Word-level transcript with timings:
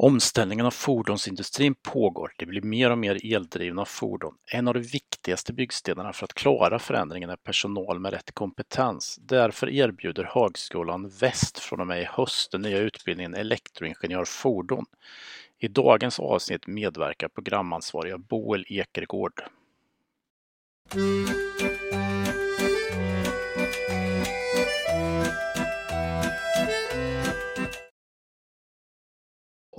Omställningen 0.00 0.66
av 0.66 0.70
fordonsindustrin 0.70 1.74
pågår. 1.74 2.32
Det 2.38 2.46
blir 2.46 2.62
mer 2.62 2.90
och 2.90 2.98
mer 2.98 3.34
eldrivna 3.34 3.84
fordon. 3.84 4.34
En 4.52 4.68
av 4.68 4.74
de 4.74 4.80
viktigaste 4.80 5.52
byggstenarna 5.52 6.12
för 6.12 6.24
att 6.24 6.34
klara 6.34 6.78
förändringen 6.78 7.30
är 7.30 7.36
personal 7.36 7.98
med 7.98 8.12
rätt 8.12 8.32
kompetens. 8.32 9.18
Därför 9.20 9.70
erbjuder 9.70 10.24
Högskolan 10.24 11.08
Väst 11.08 11.58
från 11.58 11.80
och 11.80 11.86
med 11.86 12.02
i 12.02 12.04
höst 12.04 12.52
den 12.52 12.62
nya 12.62 12.78
utbildningen 12.78 13.34
elektroingenjör 13.34 14.24
fordon. 14.24 14.84
I 15.58 15.68
dagens 15.68 16.20
avsnitt 16.20 16.66
medverkar 16.66 17.28
programansvariga 17.28 18.18
Boel 18.18 18.64
Ekergård. 18.68 19.42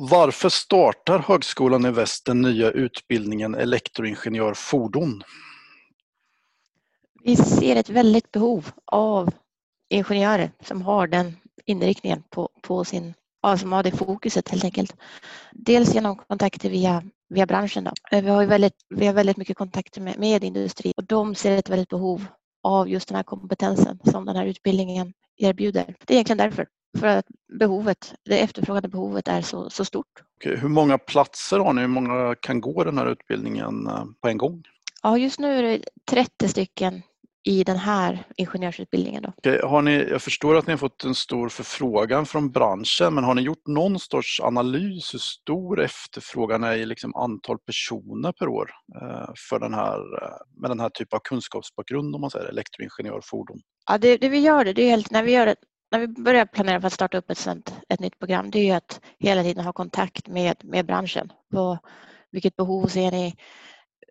Varför 0.01 0.49
startar 0.49 1.19
Högskolan 1.19 1.85
i 1.85 1.91
Väst 1.91 2.25
den 2.25 2.41
nya 2.41 2.71
utbildningen 2.71 3.55
elektroingenjör 3.55 4.53
fordon? 4.53 5.23
Vi 7.23 7.35
ser 7.35 7.75
ett 7.75 7.89
väldigt 7.89 8.31
behov 8.31 8.71
av 8.85 9.31
ingenjörer 9.89 10.51
som 10.63 10.81
har 10.81 11.07
den 11.07 11.35
inriktningen 11.65 12.23
på, 12.29 12.49
på 12.61 12.85
sin, 12.85 13.13
ja, 13.41 13.57
som 13.57 13.71
har 13.71 13.83
det 13.83 13.91
fokuset 13.91 14.49
helt 14.49 14.63
enkelt. 14.63 14.95
Dels 15.51 15.93
genom 15.93 16.15
kontakter 16.15 16.69
via, 16.69 17.03
via 17.29 17.45
branschen. 17.45 17.83
Då. 17.83 17.91
Vi, 18.11 18.29
har 18.29 18.45
väldigt, 18.45 18.75
vi 18.89 19.07
har 19.07 19.13
väldigt 19.13 19.37
mycket 19.37 19.57
kontakter 19.57 20.01
med, 20.01 20.19
med 20.19 20.43
industrin 20.43 20.93
och 20.97 21.03
de 21.03 21.35
ser 21.35 21.57
ett 21.57 21.69
väldigt 21.69 21.89
behov 21.89 22.25
av 22.63 22.89
just 22.89 23.07
den 23.07 23.15
här 23.15 23.23
kompetensen 23.23 23.99
som 24.03 24.25
den 24.25 24.35
här 24.35 24.45
utbildningen 24.45 25.13
erbjuder. 25.37 25.95
Det 26.05 26.13
är 26.13 26.15
egentligen 26.15 26.37
därför 26.37 26.67
för 26.97 27.07
att 27.07 27.25
behovet, 27.59 28.13
det 28.25 28.39
efterfrågade 28.39 28.87
behovet 28.87 29.27
är 29.27 29.41
så, 29.41 29.69
så 29.69 29.85
stort. 29.85 30.23
Okej, 30.37 30.57
hur 30.57 30.69
många 30.69 30.97
platser 30.97 31.59
har 31.59 31.73
ni? 31.73 31.81
Hur 31.81 31.87
många 31.87 32.35
kan 32.35 32.61
gå 32.61 32.83
den 32.83 32.97
här 32.97 33.11
utbildningen 33.11 33.87
eh, 33.87 34.05
på 34.21 34.29
en 34.29 34.37
gång? 34.37 34.63
Ja, 35.03 35.17
just 35.17 35.39
nu 35.39 35.57
är 35.57 35.63
det 35.63 35.81
30 36.05 36.47
stycken 36.47 37.01
i 37.43 37.63
den 37.63 37.77
här 37.77 38.23
ingenjörsutbildningen. 38.35 39.23
Då. 39.23 39.33
Okej, 39.37 39.61
har 39.63 39.81
ni, 39.81 40.07
jag 40.09 40.21
förstår 40.21 40.55
att 40.55 40.67
ni 40.67 40.73
har 40.73 40.77
fått 40.77 41.03
en 41.03 41.15
stor 41.15 41.49
förfrågan 41.49 42.25
från 42.25 42.51
branschen, 42.51 43.13
men 43.13 43.23
har 43.23 43.35
ni 43.35 43.41
gjort 43.41 43.67
någon 43.67 43.99
sorts 43.99 44.39
analys 44.39 45.13
hur 45.13 45.19
stor 45.19 45.81
efterfrågan 45.81 46.63
är 46.63 46.73
i 46.73 46.85
liksom 46.85 47.15
antal 47.15 47.57
personer 47.59 48.31
per 48.31 48.47
år 48.47 48.71
eh, 49.01 49.29
för 49.49 49.59
den 49.59 49.73
här, 49.73 50.23
eh, 50.23 50.61
med 50.61 50.71
den 50.71 50.79
här 50.79 50.89
typen 50.89 51.17
av 51.17 51.21
kunskapsbakgrund, 51.23 52.15
om 52.15 52.21
man 52.21 52.31
säger 52.31 52.45
elektroingenjör, 52.45 53.21
fordon? 53.23 53.61
Ja, 53.87 53.97
det, 53.97 54.17
det 54.17 54.29
vi 54.29 54.39
gör 54.39 54.65
det, 54.65 54.73
det 54.73 54.81
är 54.81 54.89
helt, 54.89 55.11
när 55.11 55.23
vi 55.23 55.31
gör 55.31 55.47
ett 55.47 55.63
när 55.91 55.99
vi 55.99 56.07
börjar 56.07 56.45
planera 56.45 56.81
för 56.81 56.87
att 56.87 56.93
starta 56.93 57.17
upp 57.17 57.29
ett, 57.29 57.37
sånt, 57.37 57.73
ett 57.89 57.99
nytt 57.99 58.19
program, 58.19 58.51
det 58.51 58.69
är 58.69 58.77
att 58.77 59.01
hela 59.19 59.43
tiden 59.43 59.65
ha 59.65 59.73
kontakt 59.73 60.27
med, 60.27 60.55
med 60.63 60.85
branschen. 60.85 61.31
Vad, 61.47 61.77
vilket 62.31 62.55
behov 62.55 62.87
ser 62.87 63.11
ni? 63.11 63.35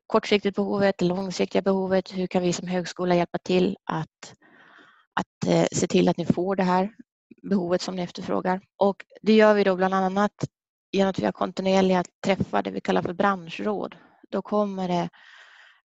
Kortsiktigt 0.07 0.57
behovet, 0.57 1.01
långsiktiga 1.03 1.63
behovet. 1.63 2.17
Hur 2.17 2.27
kan 2.27 2.43
vi 2.43 2.53
som 2.53 2.69
högskola 2.69 3.15
hjälpa 3.15 3.39
till 3.39 3.77
att, 3.85 4.35
att 5.15 5.47
eh, 5.47 5.67
se 5.73 5.87
till 5.87 6.09
att 6.09 6.17
ni 6.17 6.27
får 6.27 6.57
det 6.57 6.63
här 6.63 6.91
behovet 7.43 7.83
som 7.83 7.97
ni 7.97 8.03
efterfrågar? 8.03 8.61
Och 8.77 9.05
det 9.23 9.33
gör 9.33 9.55
vi 9.55 9.65
då 9.65 9.77
bland 9.77 9.95
annat 9.95 10.45
genom 10.93 11.11
att 11.11 11.19
vi 11.19 11.25
har 11.25 11.33
kontinuerliga 11.33 12.05
träffar, 12.25 12.63
det 12.63 12.71
vi 12.71 12.81
kallar 12.81 13.03
för 13.03 13.13
branschråd. 13.13 13.97
Då 14.31 14.43
kommer 14.43 14.89
det 14.89 15.09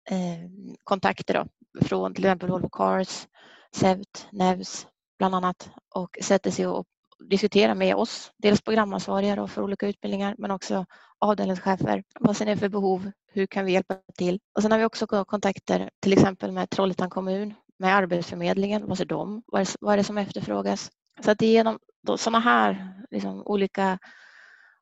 eh, 0.10 0.50
kontakter 0.84 1.34
då, 1.34 1.46
från 1.86 2.14
till 2.14 2.26
exempel 2.26 2.50
Volvo 2.50 2.70
Cars, 2.70 3.28
SEVT, 3.72 4.28
NEVS, 4.32 4.88
bland 5.18 5.36
annat 5.36 5.70
och 5.96 6.18
sätter 6.22 6.52
sig 6.52 6.68
och 6.68 6.86
diskuterar 7.20 7.76
med 7.76 7.96
oss, 7.96 8.32
dels 8.38 8.62
programansvariga 8.62 9.48
för 9.48 9.62
olika 9.62 9.88
utbildningar 9.88 10.36
men 10.38 10.52
också 10.52 10.86
avdelningschefer. 11.20 12.04
Vad 12.20 12.38
ser 12.38 12.46
ni 12.46 12.58
för 12.58 12.70
behov? 12.70 13.12
Hur 13.28 13.48
kan 13.48 13.66
vi 13.66 13.72
hjälpa 13.72 14.00
till? 14.18 14.40
Och 14.56 14.62
sen 14.62 14.72
har 14.72 14.80
vi 14.80 14.86
också 14.86 15.08
kontakter 15.26 15.90
till 16.00 16.14
exempel 16.14 16.52
med 16.52 16.70
Trollhättan 16.70 17.10
kommun, 17.10 17.54
med 17.78 17.96
Arbetsförmedlingen. 17.96 18.88
Vad 18.88 18.98
ser 18.98 19.06
de? 19.06 19.44
Vad 19.48 19.62
är, 19.62 19.68
vad 19.80 19.94
är 19.94 19.98
det 19.98 20.04
som 20.04 20.18
efterfrågas? 20.18 20.92
Så 21.24 21.32
att 21.32 21.38
det 21.38 21.46
är 21.46 21.52
genom 21.52 21.80
sådana 22.18 22.40
här 22.40 22.94
liksom, 23.12 23.44
olika, 23.46 24.00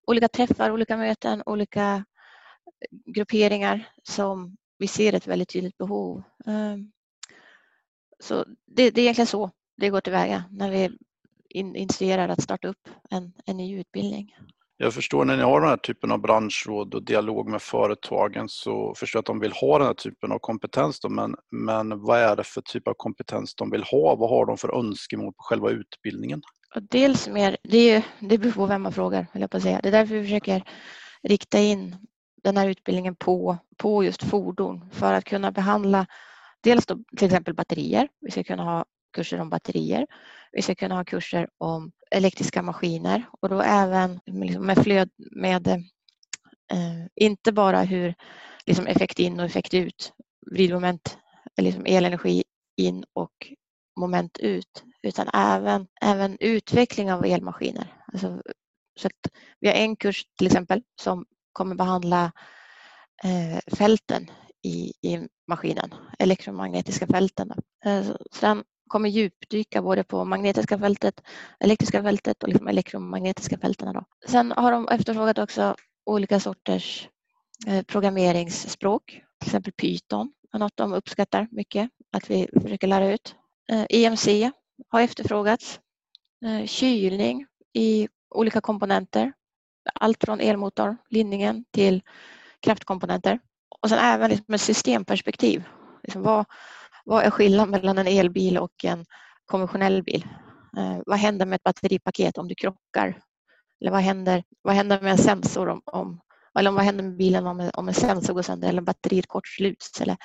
olika 0.07 0.27
träffar, 0.27 0.71
olika 0.71 0.97
möten, 0.97 1.43
olika 1.45 2.05
eh, 2.65 3.13
grupperingar 3.13 3.89
som 4.03 4.57
vi 4.77 4.87
ser 4.87 5.13
ett 5.13 5.27
väldigt 5.27 5.49
tydligt 5.49 5.77
behov. 5.77 6.23
Ehm, 6.45 6.91
så 8.19 8.45
det, 8.65 8.89
det 8.91 9.01
är 9.01 9.03
egentligen 9.03 9.27
så 9.27 9.51
det 9.77 9.89
går 9.89 10.01
tillväga 10.01 10.43
när 10.51 10.71
vi 10.71 10.89
initierar 11.49 12.29
att 12.29 12.41
starta 12.41 12.67
upp 12.67 12.89
en, 13.09 13.33
en 13.45 13.57
ny 13.57 13.79
utbildning. 13.79 14.35
Jag 14.77 14.93
förstår 14.93 15.25
när 15.25 15.37
ni 15.37 15.43
har 15.43 15.61
den 15.61 15.69
här 15.69 15.77
typen 15.77 16.11
av 16.11 16.21
branschråd 16.21 16.93
och 16.93 17.03
dialog 17.03 17.49
med 17.49 17.61
företagen 17.61 18.49
så 18.49 18.93
förstår 18.95 19.17
jag 19.17 19.21
att 19.21 19.25
de 19.25 19.39
vill 19.39 19.51
ha 19.51 19.77
den 19.77 19.87
här 19.87 19.93
typen 19.93 20.31
av 20.31 20.39
kompetens. 20.39 20.99
Då, 20.99 21.09
men, 21.09 21.35
men 21.51 22.03
vad 22.03 22.19
är 22.19 22.35
det 22.35 22.43
för 22.43 22.61
typ 22.61 22.87
av 22.87 22.93
kompetens 22.97 23.55
de 23.55 23.69
vill 23.69 23.83
ha? 23.83 24.15
Vad 24.15 24.29
har 24.29 24.45
de 24.45 24.57
för 24.57 24.79
önskemål 24.79 25.33
på 25.33 25.43
själva 25.43 25.69
utbildningen? 25.69 26.41
Dels 26.81 27.27
mer, 27.27 27.57
det, 27.63 27.77
är, 27.77 28.05
det 28.19 28.37
beror 28.37 28.51
på 28.51 28.65
vem 28.65 28.81
man 28.81 28.93
frågar, 28.93 29.27
vill 29.33 29.41
jag 29.41 29.51
på 29.51 29.59
säga. 29.59 29.79
Det 29.83 29.89
är 29.89 29.91
därför 29.91 30.15
vi 30.15 30.23
försöker 30.23 30.63
rikta 31.23 31.59
in 31.59 31.95
den 32.43 32.57
här 32.57 32.67
utbildningen 32.67 33.15
på, 33.15 33.57
på 33.77 34.03
just 34.03 34.23
fordon 34.23 34.89
för 34.91 35.13
att 35.13 35.25
kunna 35.25 35.51
behandla 35.51 36.05
dels 36.61 36.85
då, 36.85 36.97
till 37.17 37.25
exempel 37.25 37.53
batterier. 37.53 38.07
Vi 38.21 38.31
ska 38.31 38.43
kunna 38.43 38.63
ha 38.63 38.85
kurser 39.15 39.41
om 39.41 39.49
batterier. 39.49 40.07
Vi 40.51 40.61
ska 40.61 40.75
kunna 40.75 40.95
ha 40.95 41.03
kurser 41.03 41.47
om 41.57 41.91
elektriska 42.11 42.61
maskiner 42.61 43.25
och 43.41 43.49
då 43.49 43.61
även 43.61 44.19
liksom 44.25 44.65
med 44.65 44.77
flöd 44.83 45.09
med 45.17 45.67
eh, 46.71 47.05
inte 47.15 47.51
bara 47.51 47.81
hur 47.81 48.15
liksom 48.65 48.87
effekt 48.87 49.19
in 49.19 49.39
och 49.39 49.45
effekt 49.45 49.73
ut, 49.73 50.13
vridmoment, 50.51 51.17
liksom 51.61 51.85
elenergi 51.85 52.43
in 52.77 53.05
och 53.13 53.51
moment 53.99 54.37
ut, 54.37 54.83
utan 55.01 55.29
även, 55.33 55.87
även 56.01 56.37
utveckling 56.39 57.11
av 57.11 57.25
elmaskiner. 57.25 57.93
Alltså, 58.13 58.41
så 58.99 59.09
vi 59.59 59.67
har 59.67 59.75
en 59.75 59.95
kurs 59.95 60.25
till 60.37 60.47
exempel 60.47 60.81
som 61.01 61.25
kommer 61.51 61.75
behandla 61.75 62.31
eh, 63.23 63.75
fälten 63.77 64.31
i, 64.63 64.93
i 65.01 65.27
maskinen, 65.47 65.93
elektromagnetiska 66.19 67.07
fälten. 67.07 67.51
Eh, 67.85 68.05
sen 68.31 68.63
kommer 68.87 69.09
djupdyka 69.09 69.81
både 69.81 70.03
på 70.03 70.25
magnetiska 70.25 70.79
fältet, 70.79 71.21
elektriska 71.59 72.03
fältet 72.03 72.43
och 72.43 72.49
liksom 72.49 72.67
elektromagnetiska 72.67 73.57
fälten. 73.57 73.93
Då. 73.93 74.05
Sen 74.27 74.51
har 74.51 74.71
de 74.71 74.87
efterfrågat 74.87 75.37
också 75.37 75.75
olika 76.05 76.39
sorters 76.39 77.09
eh, 77.67 77.83
programmeringsspråk, 77.83 79.05
till 79.39 79.47
exempel 79.47 79.73
Python 79.73 80.31
är 80.55 80.59
något 80.59 80.77
de 80.77 80.93
uppskattar 80.93 81.47
mycket 81.51 81.89
att 82.11 82.29
vi 82.29 82.47
försöker 82.61 82.87
lära 82.87 83.11
ut. 83.13 83.35
Eh, 83.71 83.85
EMC 83.89 84.27
har 84.89 85.01
efterfrågats, 85.01 85.79
eh, 86.45 86.65
kylning 86.65 87.45
i 87.73 88.07
olika 88.35 88.61
komponenter, 88.61 89.33
allt 89.93 90.23
från 90.23 90.39
elmotor, 90.39 90.97
linningen 91.09 91.65
till 91.71 92.01
kraftkomponenter 92.59 93.39
och 93.81 93.89
sen 93.89 93.99
även 93.99 94.29
liksom 94.29 94.53
ett 94.53 94.61
systemperspektiv. 94.61 95.63
Liksom 96.03 96.23
vad, 96.23 96.45
vad 97.05 97.23
är 97.23 97.29
skillnaden 97.29 97.71
mellan 97.71 97.97
en 97.97 98.07
elbil 98.07 98.57
och 98.57 98.85
en 98.85 99.05
konventionell 99.45 100.03
bil? 100.03 100.27
Eh, 100.77 100.99
vad 101.05 101.17
händer 101.17 101.45
med 101.45 101.55
ett 101.55 101.63
batteripaket 101.63 102.37
om 102.37 102.47
du 102.47 102.55
krockar? 102.55 103.21
Eller 103.81 103.91
vad 103.91 104.01
händer, 104.01 104.43
vad 104.61 104.75
händer 104.75 105.01
med 105.01 105.11
en 105.11 105.17
sensor 105.17 105.69
om, 105.69 105.81
om 105.85 106.21
eller 106.59 106.71
vad 106.71 106.83
händer 106.83 107.03
med 107.03 107.17
bilen 107.17 107.47
om 107.47 107.59
en, 107.59 107.71
om 107.73 107.87
en 107.87 107.93
sensor 107.93 108.33
går 108.33 108.41
sönder 108.41 108.69
eller 108.69 108.81
batteriet 108.81 109.27
kortsluts? 109.27 110.01
Eller 110.01 110.17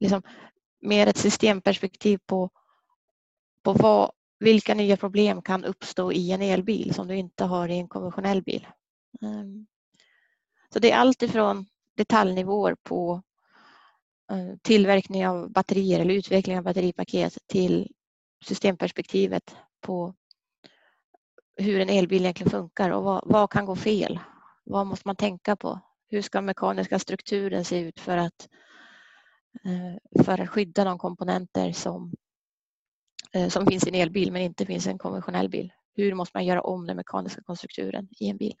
liksom 0.00 0.22
mer 0.80 1.06
ett 1.06 1.16
systemperspektiv 1.16 2.18
på, 2.26 2.50
på 3.62 3.72
vad, 3.72 4.10
vilka 4.38 4.74
nya 4.74 4.96
problem 4.96 5.42
kan 5.42 5.64
uppstå 5.64 6.12
i 6.12 6.32
en 6.32 6.42
elbil 6.42 6.94
som 6.94 7.08
du 7.08 7.16
inte 7.16 7.44
har 7.44 7.68
i 7.68 7.78
en 7.78 7.88
konventionell 7.88 8.42
bil. 8.42 8.66
Um, 9.20 9.66
så 10.72 10.78
det 10.78 10.92
är 10.92 10.96
allt 10.96 11.22
ifrån 11.22 11.66
detaljnivåer 11.96 12.76
på 12.82 13.22
Eh, 14.30 14.56
tillverkning 14.62 15.28
av 15.28 15.50
batterier 15.52 16.00
eller 16.00 16.14
utveckling 16.14 16.58
av 16.58 16.64
batteripaket 16.64 17.38
till 17.46 17.92
systemperspektivet 18.44 19.56
på 19.80 20.14
hur 21.56 21.80
en 21.80 21.88
elbil 21.88 22.22
egentligen 22.22 22.50
funkar 22.50 22.90
och 22.90 23.04
vad, 23.04 23.22
vad, 23.26 23.50
kan 23.50 23.66
gå 23.66 23.76
fel? 23.76 24.20
Vad 24.64 24.86
måste 24.86 25.08
man 25.08 25.16
tänka 25.16 25.56
på? 25.56 25.80
Hur 26.08 26.22
ska 26.22 26.40
mekaniska 26.40 26.98
strukturen 26.98 27.64
se 27.64 27.78
ut 27.78 28.00
för 28.00 28.16
att, 28.16 28.48
eh, 29.64 30.24
för 30.24 30.40
att 30.40 30.50
skydda 30.50 30.84
de 30.84 30.98
komponenter 30.98 31.72
som, 31.72 32.12
eh, 33.32 33.48
som 33.48 33.66
finns 33.66 33.86
i 33.86 33.88
en 33.88 33.94
elbil 33.94 34.32
men 34.32 34.42
inte 34.42 34.66
finns 34.66 34.86
i 34.86 34.90
en 34.90 34.98
konventionell 34.98 35.48
bil? 35.48 35.72
Hur 35.94 36.14
måste 36.14 36.36
man 36.36 36.44
göra 36.44 36.62
om 36.62 36.86
den 36.86 36.96
mekaniska 36.96 37.42
konstrukturen 37.42 38.08
i 38.20 38.28
en 38.28 38.36
bil? 38.36 38.54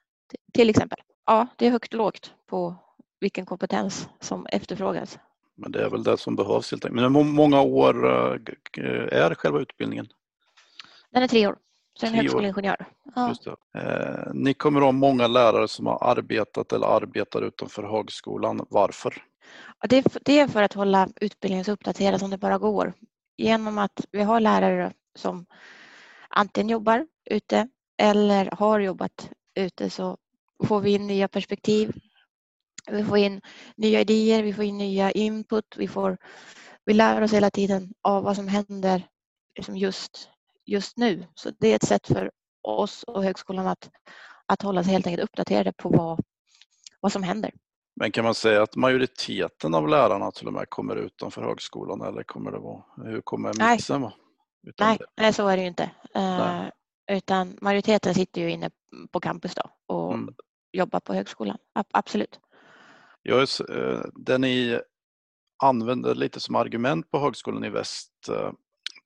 Till 0.52 0.70
exempel. 0.70 0.98
Ja, 1.26 1.46
det 1.56 1.66
är 1.66 1.70
högt 1.70 1.94
och 1.94 1.98
lågt 1.98 2.34
på 2.46 2.76
vilken 3.20 3.46
kompetens 3.46 4.08
som 4.20 4.46
efterfrågas. 4.46 5.18
Men 5.56 5.72
det 5.72 5.84
är 5.84 5.90
väl 5.90 6.02
det 6.02 6.18
som 6.18 6.36
behövs 6.36 6.70
helt 6.70 6.84
enkelt. 6.84 7.02
Men 7.02 7.14
hur 7.14 7.32
många 7.32 7.60
år 7.60 8.06
eh, 8.06 9.22
är 9.22 9.34
själva 9.34 9.60
utbildningen? 9.60 10.08
Den 11.10 11.22
är 11.22 11.28
tre 11.28 11.46
år. 11.46 11.56
Så 11.98 12.06
en 12.06 12.14
högskoleingenjör. 12.14 12.86
Ja. 13.14 13.34
Eh, 13.74 14.32
ni 14.34 14.54
kommer 14.54 14.80
att 14.80 14.84
ha 14.84 14.92
många 14.92 15.26
lärare 15.26 15.68
som 15.68 15.86
har 15.86 16.10
arbetat 16.10 16.72
eller 16.72 16.86
arbetar 16.86 17.42
utanför 17.42 17.82
högskolan. 17.82 18.66
Varför? 18.70 19.22
Det 19.88 19.98
är, 19.98 20.04
det 20.22 20.38
är 20.38 20.48
för 20.48 20.62
att 20.62 20.72
hålla 20.72 21.08
utbildningen 21.20 21.64
så 21.64 21.72
uppdaterad 21.72 22.20
som 22.20 22.30
det 22.30 22.38
bara 22.38 22.58
går. 22.58 22.92
Genom 23.36 23.78
att 23.78 24.06
vi 24.12 24.22
har 24.22 24.40
lärare 24.40 24.92
som 25.14 25.46
antingen 26.28 26.68
jobbar 26.68 27.06
ute 27.30 27.68
eller 27.98 28.50
har 28.52 28.80
jobbat 28.80 29.30
ute 29.54 29.90
så 29.90 30.16
får 30.64 30.80
vi 30.80 30.90
in 30.90 31.06
nya 31.06 31.28
perspektiv. 31.28 31.92
Vi 32.90 33.04
får 33.04 33.18
in 33.18 33.40
nya 33.76 34.00
idéer, 34.00 34.42
vi 34.42 34.52
får 34.52 34.64
in 34.64 34.78
nya 34.78 35.10
input, 35.10 35.64
vi, 35.76 35.88
får, 35.88 36.18
vi 36.84 36.94
lär 36.94 37.22
oss 37.22 37.32
hela 37.32 37.50
tiden 37.50 37.92
av 38.02 38.22
vad 38.22 38.36
som 38.36 38.48
händer 38.48 39.08
liksom 39.56 39.76
just, 39.76 40.28
just 40.64 40.96
nu. 40.96 41.26
Så 41.34 41.50
det 41.58 41.68
är 41.68 41.76
ett 41.76 41.86
sätt 41.86 42.06
för 42.06 42.30
oss 42.62 43.02
och 43.02 43.24
högskolan 43.24 43.66
att, 43.66 43.90
att 44.46 44.62
hålla 44.62 44.84
sig 44.84 44.92
helt 44.92 45.06
enkelt 45.06 45.24
uppdaterade 45.24 45.72
på 45.72 45.88
vad, 45.88 46.20
vad 47.00 47.12
som 47.12 47.22
händer. 47.22 47.52
Men 48.00 48.12
kan 48.12 48.24
man 48.24 48.34
säga 48.34 48.62
att 48.62 48.76
majoriteten 48.76 49.74
av 49.74 49.88
lärarna 49.88 50.30
till 50.30 50.46
och 50.46 50.52
med 50.52 50.70
kommer 50.70 50.96
utanför 50.96 51.42
högskolan 51.42 52.00
eller 52.00 52.22
kommer 52.22 52.50
det 52.50 52.58
vara, 52.58 52.84
hur 53.04 53.20
kommer 53.20 53.72
mixen 53.72 54.02
vara? 54.02 54.12
Nej, 54.80 54.98
nej, 55.16 55.32
så 55.32 55.48
är 55.48 55.56
det 55.56 55.62
ju 55.62 55.68
inte. 55.68 55.90
Uh, 56.16 56.68
utan 57.12 57.58
majoriteten 57.60 58.14
sitter 58.14 58.40
ju 58.40 58.50
inne 58.50 58.70
på 59.12 59.20
campus 59.20 59.54
då 59.54 59.94
och 59.94 60.14
mm. 60.14 60.34
jobbar 60.72 61.00
på 61.00 61.14
högskolan. 61.14 61.58
Absolut. 61.92 62.40
Jag, 63.28 63.48
eh, 63.68 64.00
det 64.14 64.38
ni 64.38 64.80
använder 65.62 66.14
lite 66.14 66.40
som 66.40 66.54
argument 66.54 67.10
på 67.10 67.18
Högskolan 67.18 67.64
i 67.64 67.70
Väst 67.70 68.28
eh, 68.28 68.52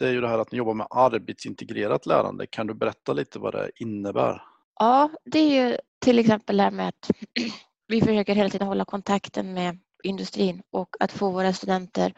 det 0.01 0.09
är 0.09 0.13
ju 0.13 0.21
det 0.21 0.29
här 0.29 0.39
att 0.39 0.53
ni 0.53 0.59
jobbar 0.59 0.75
med 0.75 0.87
arbetsintegrerat 0.91 2.07
lärande. 2.07 2.47
Kan 2.47 2.67
du 2.67 2.75
berätta 2.75 3.13
lite 3.13 3.39
vad 3.39 3.55
det 3.55 3.71
innebär? 3.77 4.43
Ja, 4.79 5.11
det 5.25 5.39
är 5.39 5.69
ju 5.69 5.77
till 5.99 6.19
exempel 6.19 6.57
det 6.57 6.63
här 6.63 6.71
med 6.71 6.89
att 6.89 7.11
vi 7.89 8.01
försöker 8.01 8.35
hela 8.35 8.51
tiden 8.51 8.69
hålla 8.69 8.85
kontakten 8.85 9.55
med 9.55 9.79
industrin 10.03 10.63
och 10.71 10.97
att 11.01 11.13
få 11.13 11.31
våra 11.31 11.53
studenter 11.53 12.15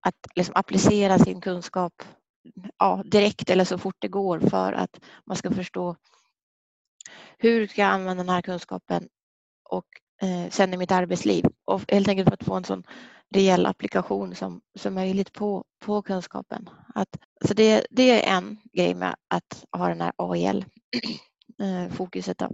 att 0.00 0.14
liksom 0.34 0.54
applicera 0.56 1.18
sin 1.18 1.40
kunskap 1.40 2.02
ja, 2.78 3.02
direkt 3.04 3.50
eller 3.50 3.64
så 3.64 3.78
fort 3.78 3.96
det 3.98 4.08
går 4.08 4.40
för 4.40 4.72
att 4.72 5.00
man 5.26 5.36
ska 5.36 5.50
förstå 5.50 5.96
hur 7.38 7.66
ska 7.66 7.80
jag 7.80 7.90
använda 7.90 8.22
den 8.22 8.34
här 8.34 8.42
kunskapen 8.42 9.08
och 9.70 9.86
eh, 10.22 10.50
sen 10.50 10.74
i 10.74 10.76
mitt 10.76 10.92
arbetsliv 10.92 11.44
och 11.64 11.92
helt 11.92 12.08
enkelt 12.08 12.28
för 12.28 12.34
att 12.34 12.44
få 12.44 12.54
en 12.54 12.64
sån 12.64 12.84
rejäl 13.34 13.66
applikation 13.66 14.34
som, 14.34 14.60
som 14.78 14.94
möjligt 14.94 15.32
på, 15.32 15.64
på 15.84 16.02
kunskapen. 16.02 16.70
Att, 16.94 17.18
så 17.44 17.54
det, 17.54 17.86
det 17.90 18.10
är 18.10 18.36
en 18.36 18.58
grej 18.72 18.94
med 18.94 19.14
att 19.28 19.64
ha 19.72 19.88
den 19.88 20.00
här 20.00 20.12
AEL-fokuset. 20.16 22.42
Eh, 22.42 22.48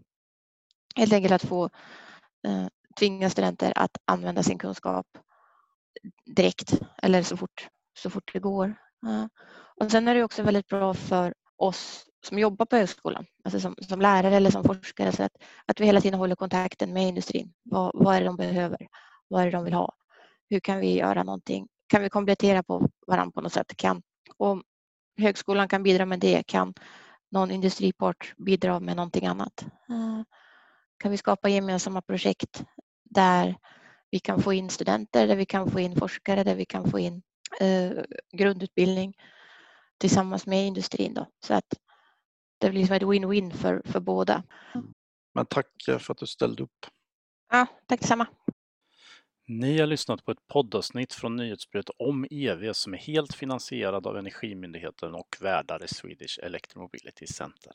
helt 0.96 1.12
enkelt 1.12 1.32
att 1.32 1.44
få 1.44 1.64
eh, 2.46 2.66
tvinga 2.98 3.30
studenter 3.30 3.72
att 3.76 3.96
använda 4.04 4.42
sin 4.42 4.58
kunskap 4.58 5.06
direkt 6.26 6.80
eller 7.02 7.22
så 7.22 7.36
fort, 7.36 7.68
så 7.98 8.10
fort 8.10 8.30
det 8.32 8.38
går. 8.38 8.74
Uh, 9.06 9.26
och 9.76 9.90
sen 9.90 10.08
är 10.08 10.14
det 10.14 10.24
också 10.24 10.42
väldigt 10.42 10.66
bra 10.66 10.94
för 10.94 11.34
oss 11.56 12.04
som 12.26 12.38
jobbar 12.38 12.66
på 12.66 12.76
högskolan, 12.76 13.26
alltså 13.44 13.60
som, 13.60 13.74
som 13.88 14.00
lärare 14.00 14.36
eller 14.36 14.50
som 14.50 14.64
forskare, 14.64 15.12
så 15.12 15.22
att, 15.22 15.32
att 15.66 15.80
vi 15.80 15.86
hela 15.86 16.00
tiden 16.00 16.18
håller 16.18 16.36
kontakten 16.36 16.92
med 16.92 17.08
industrin. 17.08 17.52
Vad, 17.62 17.90
vad 17.94 18.14
är 18.14 18.20
det 18.20 18.26
de 18.26 18.36
behöver? 18.36 18.88
Vad 19.28 19.42
är 19.42 19.44
det 19.44 19.52
de 19.52 19.64
vill 19.64 19.74
ha? 19.74 19.94
Hur 20.50 20.60
kan 20.60 20.80
vi 20.80 20.98
göra 20.98 21.22
någonting? 21.22 21.68
Kan 21.86 22.02
vi 22.02 22.08
komplettera 22.08 22.62
på 22.62 22.88
varandra 23.06 23.32
på 23.32 23.40
något 23.40 23.52
sätt? 23.52 23.76
Kan, 23.76 24.02
om 24.36 24.62
högskolan 25.18 25.68
kan 25.68 25.82
bidra 25.82 26.06
med 26.06 26.20
det, 26.20 26.42
kan 26.46 26.74
någon 27.30 27.50
industripart 27.50 28.34
bidra 28.36 28.80
med 28.80 28.96
någonting 28.96 29.26
annat? 29.26 29.62
Eh, 29.62 30.22
kan 30.98 31.10
vi 31.10 31.16
skapa 31.16 31.48
gemensamma 31.48 32.02
projekt 32.02 32.64
där 33.04 33.56
vi 34.10 34.18
kan 34.18 34.42
få 34.42 34.52
in 34.52 34.70
studenter, 34.70 35.26
där 35.26 35.36
vi 35.36 35.46
kan 35.46 35.70
få 35.70 35.80
in 35.80 35.96
forskare, 35.96 36.44
där 36.44 36.54
vi 36.54 36.64
kan 36.64 36.90
få 36.90 36.98
in 36.98 37.22
eh, 37.60 37.90
grundutbildning 38.32 39.14
tillsammans 39.98 40.46
med 40.46 40.66
industrin. 40.66 41.14
Då. 41.14 41.26
Så 41.46 41.54
att 41.54 41.74
det 42.60 42.70
blir 42.70 42.86
som 42.86 42.96
ett 42.96 43.02
win-win 43.02 43.52
för, 43.52 43.82
för 43.84 44.00
båda. 44.00 44.42
Men 45.34 45.46
tack 45.46 45.66
för 45.86 46.12
att 46.12 46.18
du 46.18 46.26
ställde 46.26 46.62
upp. 46.62 46.86
Ja, 47.52 47.66
tack 47.86 48.00
detsamma. 48.00 48.26
Ni 49.46 49.78
har 49.78 49.86
lyssnat 49.86 50.24
på 50.24 50.30
ett 50.30 50.46
poddavsnitt 50.46 51.14
från 51.14 51.36
nyhetsbrevet 51.36 51.90
om 51.98 52.26
EV 52.30 52.72
som 52.72 52.94
är 52.94 52.98
helt 52.98 53.34
finansierad 53.34 54.06
av 54.06 54.16
Energimyndigheten 54.16 55.14
och 55.14 55.36
värdar 55.40 55.84
i 55.84 55.88
Swedish 55.88 56.38
Electromobility 56.42 57.26
Center. 57.26 57.72